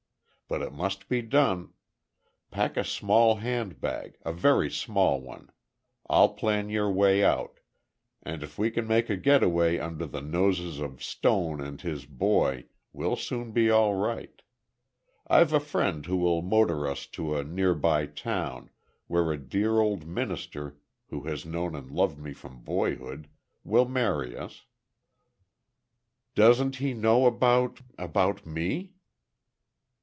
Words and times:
But 0.49 0.61
it 0.61 0.73
must 0.73 1.07
be 1.07 1.21
done. 1.21 1.71
Pack 2.49 2.75
a 2.75 2.83
small 2.83 3.35
handbag—a 3.37 4.33
very 4.33 4.69
small 4.69 5.21
one. 5.21 5.49
I'll 6.09 6.33
plan 6.33 6.69
our 6.75 6.91
way 6.91 7.23
out—and 7.23 8.43
if 8.43 8.57
we 8.59 8.69
can 8.69 8.85
make 8.85 9.09
a 9.09 9.15
getaway 9.15 9.79
under 9.79 10.05
the 10.05 10.19
noses 10.19 10.81
of 10.81 11.01
Stone 11.01 11.61
and 11.61 11.79
his 11.79 12.05
boy, 12.05 12.65
we'll 12.91 13.15
soon 13.15 13.53
be 13.53 13.69
all 13.69 13.95
right. 13.95 14.41
I've 15.25 15.53
a 15.53 15.61
friend 15.61 16.05
who 16.05 16.17
will 16.17 16.41
motor 16.41 16.85
us 16.85 17.05
to 17.15 17.37
a 17.37 17.45
nearby 17.45 18.05
town, 18.07 18.71
where 19.07 19.31
a 19.31 19.37
dear 19.37 19.79
old 19.79 20.05
minister, 20.05 20.75
who 21.07 21.21
has 21.29 21.45
known 21.45 21.75
and 21.75 21.89
loved 21.89 22.19
me 22.19 22.33
from 22.33 22.59
boyhood, 22.59 23.29
will 23.63 23.87
marry 23.87 24.35
us." 24.35 24.65
"Doesn't 26.35 26.75
he 26.75 26.93
know 26.93 27.25
about—about 27.25 28.45
me?" 28.45 28.95